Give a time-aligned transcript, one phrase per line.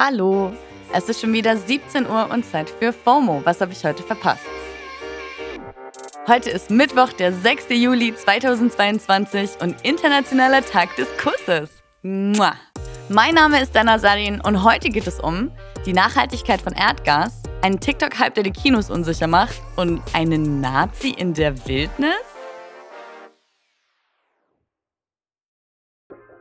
[0.00, 0.52] Hallo,
[0.92, 3.40] es ist schon wieder 17 Uhr und Zeit für FOMO.
[3.42, 4.44] Was habe ich heute verpasst?
[6.28, 7.64] Heute ist Mittwoch, der 6.
[7.70, 11.70] Juli 2022 und Internationaler Tag des Kusses.
[12.02, 12.54] Mua.
[13.08, 15.50] Mein Name ist Dana Sarin und heute geht es um
[15.84, 21.34] die Nachhaltigkeit von Erdgas, einen TikTok-Hype, der die Kinos unsicher macht und einen Nazi in
[21.34, 22.14] der Wildnis?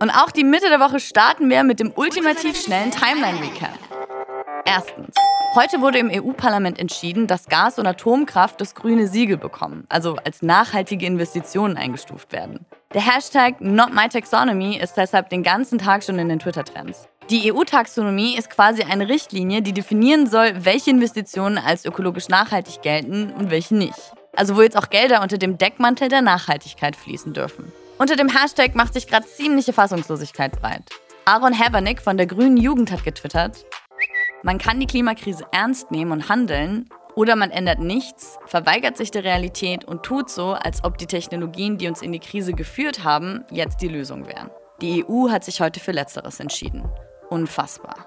[0.00, 3.78] Und auch die Mitte der Woche starten wir mit dem ultimativ schnellen Timeline-Recap.
[4.64, 5.14] Erstens.
[5.54, 10.42] Heute wurde im EU-Parlament entschieden, dass Gas und Atomkraft das grüne Siegel bekommen, also als
[10.42, 12.66] nachhaltige Investitionen eingestuft werden.
[12.94, 17.08] Der Hashtag NotMyTaxonomy ist deshalb den ganzen Tag schon in den Twitter-Trends.
[17.30, 23.32] Die EU-Taxonomie ist quasi eine Richtlinie, die definieren soll, welche Investitionen als ökologisch nachhaltig gelten
[23.32, 24.12] und welche nicht.
[24.36, 27.72] Also wo jetzt auch Gelder unter dem Deckmantel der Nachhaltigkeit fließen dürfen.
[27.98, 30.84] Unter dem Hashtag macht sich gerade ziemliche Fassungslosigkeit breit.
[31.24, 33.66] Aaron Hevernick von der Grünen Jugend hat getwittert,
[34.44, 39.24] man kann die Klimakrise ernst nehmen und handeln, oder man ändert nichts, verweigert sich der
[39.24, 43.44] Realität und tut so, als ob die Technologien, die uns in die Krise geführt haben,
[43.50, 44.50] jetzt die Lösung wären.
[44.80, 46.88] Die EU hat sich heute für Letzteres entschieden.
[47.30, 48.06] Unfassbar.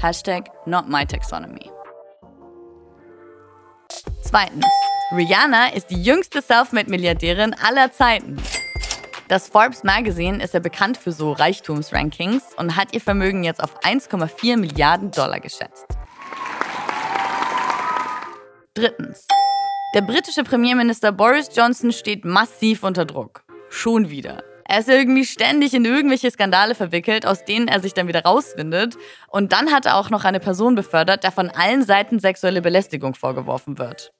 [0.00, 1.68] Hashtag NotMyTaxonomy.
[4.22, 4.66] Zweitens.
[5.10, 8.40] Rihanna ist die jüngste Selfmade-Milliardärin aller Zeiten.
[9.32, 13.80] Das Forbes Magazine ist ja bekannt für so Reichtumsrankings und hat ihr Vermögen jetzt auf
[13.80, 15.86] 1,4 Milliarden Dollar geschätzt.
[18.74, 19.26] Drittens.
[19.94, 23.42] Der britische Premierminister Boris Johnson steht massiv unter Druck.
[23.70, 24.44] Schon wieder.
[24.66, 28.98] Er ist irgendwie ständig in irgendwelche Skandale verwickelt, aus denen er sich dann wieder rauswindet.
[29.28, 33.14] Und dann hat er auch noch eine Person befördert, der von allen Seiten sexuelle Belästigung
[33.14, 34.12] vorgeworfen wird.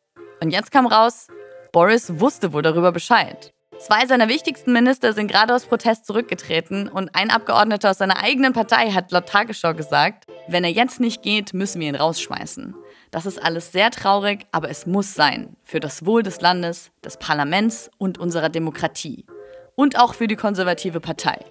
[0.42, 1.26] Und jetzt kam raus,
[1.70, 3.52] Boris wusste wohl darüber Bescheid.
[3.84, 8.52] Zwei seiner wichtigsten Minister sind gerade aus Protest zurückgetreten und ein Abgeordneter aus seiner eigenen
[8.52, 12.76] Partei hat laut Tagesschau gesagt, wenn er jetzt nicht geht, müssen wir ihn rausschmeißen.
[13.10, 15.56] Das ist alles sehr traurig, aber es muss sein.
[15.64, 19.26] Für das Wohl des Landes, des Parlaments und unserer Demokratie.
[19.74, 21.44] Und auch für die konservative Partei.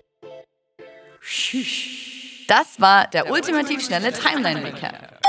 [2.48, 5.20] Das war der ultimativ schnelle Timeline-Recap.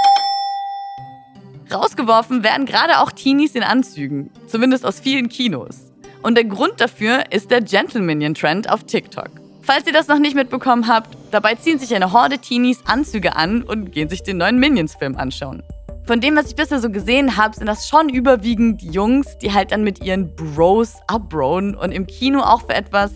[1.72, 5.91] Rausgeworfen werden gerade auch Teenies in Anzügen, zumindest aus vielen Kinos.
[6.22, 9.30] Und der Grund dafür ist der Gentlemanion-Trend auf TikTok.
[9.62, 13.62] Falls ihr das noch nicht mitbekommen habt, dabei ziehen sich eine Horde Teenies Anzüge an
[13.62, 15.62] und gehen sich den neuen Minions-Film anschauen.
[16.04, 19.70] Von dem, was ich bisher so gesehen habe, sind das schon überwiegend Jungs, die halt
[19.70, 23.12] dann mit ihren Bros abroen und im Kino auch für etwas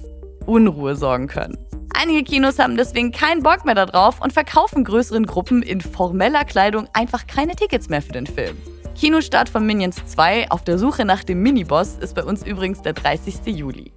[0.46, 1.58] Unruhe sorgen können.
[1.98, 6.88] Einige Kinos haben deswegen keinen Bock mehr darauf und verkaufen größeren Gruppen in formeller Kleidung
[6.92, 8.56] einfach keine Tickets mehr für den Film.
[8.96, 12.94] Kinostart von Minions 2 auf der Suche nach dem Miniboss ist bei uns übrigens der
[12.94, 13.44] 30.
[13.44, 13.92] Juli.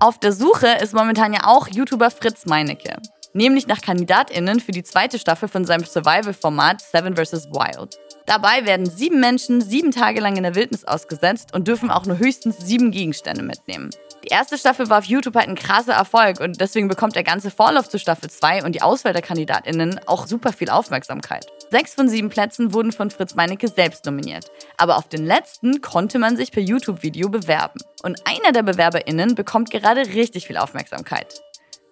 [0.00, 2.96] Auf der Suche ist momentan ja auch YouTuber Fritz Meinecke.
[3.34, 7.50] Nämlich nach KandidatInnen für die zweite Staffel von seinem Survival-Format Seven vs.
[7.50, 7.98] Wild.
[8.24, 12.18] Dabei werden sieben Menschen sieben Tage lang in der Wildnis ausgesetzt und dürfen auch nur
[12.18, 13.90] höchstens sieben Gegenstände mitnehmen.
[14.24, 17.50] Die erste Staffel war auf YouTube halt ein krasser Erfolg und deswegen bekommt der ganze
[17.50, 21.46] Vorlauf zu Staffel 2 und die Auswahl der KandidatInnen auch super viel Aufmerksamkeit.
[21.74, 24.48] Sechs von sieben Plätzen wurden von Fritz Meinecke selbst nominiert.
[24.76, 27.80] Aber auf den letzten konnte man sich per YouTube-Video bewerben.
[28.04, 31.40] Und einer der BewerberInnen bekommt gerade richtig viel Aufmerksamkeit.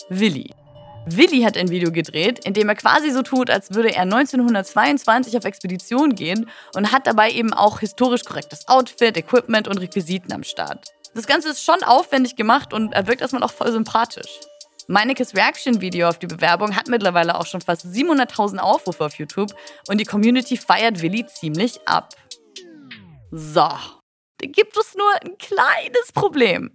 [0.09, 0.55] Willi.
[1.07, 5.37] Willi hat ein Video gedreht, in dem er quasi so tut, als würde er 1922
[5.37, 10.45] auf Expedition gehen und hat dabei eben auch historisch korrektes Outfit, Equipment und Requisiten am
[10.45, 10.91] Start.
[11.17, 14.39] Das Ganze ist schon aufwendig gemacht und er wirkt erstmal auch voll sympathisch.
[14.93, 19.55] Meinekes Reaction-Video auf die Bewerbung hat mittlerweile auch schon fast 700.000 Aufrufe auf YouTube
[19.89, 22.11] und die Community feiert Willi ziemlich ab.
[23.31, 26.73] So, da gibt es nur ein kleines Problem.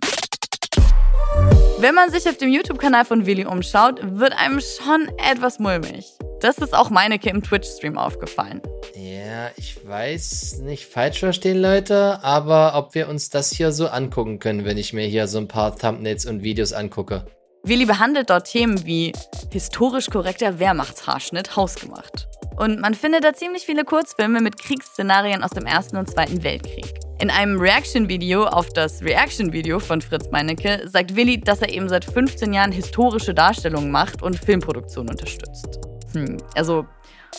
[1.78, 6.08] Wenn man sich auf dem YouTube-Kanal von Willi umschaut, wird einem schon etwas mulmig.
[6.40, 8.64] Das ist auch Meineke im Twitch-Stream aufgefallen.
[8.96, 14.40] Ja, ich weiß nicht falsch verstehen, Leute, aber ob wir uns das hier so angucken
[14.40, 17.28] können, wenn ich mir hier so ein paar Thumbnails und Videos angucke.
[17.68, 19.12] Willi behandelt dort Themen wie
[19.52, 22.30] historisch korrekter Wehrmachtshaarschnitt hausgemacht.
[22.56, 26.94] Und man findet da ziemlich viele Kurzfilme mit Kriegsszenarien aus dem Ersten und Zweiten Weltkrieg.
[27.20, 32.06] In einem Reaction-Video auf das Reaction-Video von Fritz Meinecke sagt Willi, dass er eben seit
[32.06, 35.80] 15 Jahren historische Darstellungen macht und Filmproduktion unterstützt.
[36.14, 36.86] Hm, also,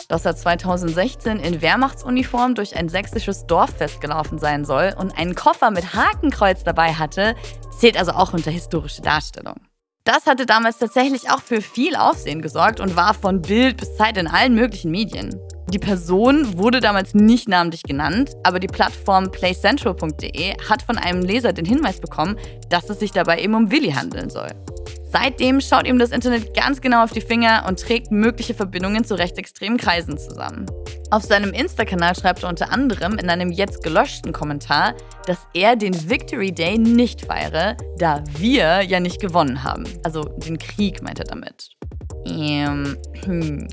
[0.08, 5.70] dass er 2016 in Wehrmachtsuniform durch ein sächsisches Dorffest gelaufen sein soll und einen Koffer
[5.70, 7.34] mit Hakenkreuz dabei hatte,
[7.78, 9.56] zählt also auch unter historische Darstellung.
[10.08, 14.16] Das hatte damals tatsächlich auch für viel Aufsehen gesorgt und war von Bild bis Zeit
[14.16, 15.38] in allen möglichen Medien.
[15.70, 21.52] Die Person wurde damals nicht namentlich genannt, aber die Plattform playcentral.de hat von einem Leser
[21.52, 22.38] den Hinweis bekommen,
[22.70, 24.48] dass es sich dabei eben um Willi handeln soll.
[25.10, 29.14] Seitdem schaut ihm das Internet ganz genau auf die Finger und trägt mögliche Verbindungen zu
[29.14, 30.66] rechtsextremen Kreisen zusammen.
[31.10, 34.94] Auf seinem Insta-Kanal schreibt er unter anderem in einem jetzt gelöschten Kommentar,
[35.26, 39.84] dass er den Victory Day nicht feiere, da wir ja nicht gewonnen haben.
[40.02, 41.70] Also den Krieg meint er damit.
[42.26, 43.66] Ähm, hm.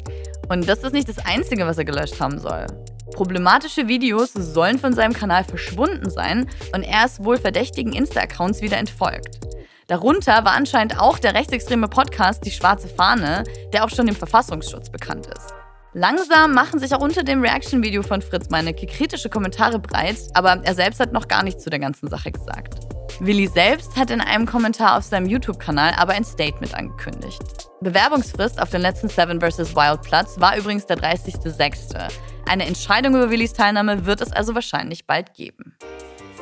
[0.48, 2.66] Und das ist nicht das Einzige, was er gelöscht haben soll.
[3.14, 8.78] Problematische Videos sollen von seinem Kanal verschwunden sein und er ist wohl verdächtigen Insta-Accounts wieder
[8.78, 9.40] entfolgt.
[9.88, 14.90] Darunter war anscheinend auch der rechtsextreme Podcast Die Schwarze Fahne, der auch schon dem Verfassungsschutz
[14.90, 15.54] bekannt ist.
[15.94, 20.74] Langsam machen sich auch unter dem Reaction-Video von Fritz Meinecke kritische Kommentare breit, aber er
[20.74, 22.80] selbst hat noch gar nichts zu der ganzen Sache gesagt.
[23.20, 27.44] Willi selbst hat in einem Kommentar auf seinem YouTube-Kanal aber ein Statement angekündigt.
[27.82, 29.76] Bewerbungsfrist auf den letzten Seven vs.
[29.76, 32.12] Wild Platz war übrigens der 30.06.
[32.50, 35.78] Eine Entscheidung über Willis Teilnahme wird es also wahrscheinlich bald geben.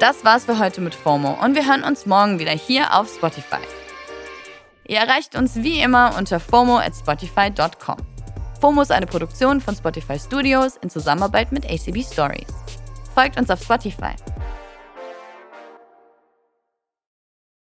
[0.04, 3.62] Das war's für heute mit FOMO und wir hören uns morgen wieder hier auf Spotify.
[4.86, 7.96] Ihr erreicht uns wie immer unter FOMO at Spotify.com.
[8.60, 12.48] FOMO ist eine Produktion von Spotify Studios in Zusammenarbeit mit ACB Stories.
[13.16, 14.14] Folgt uns auf Spotify.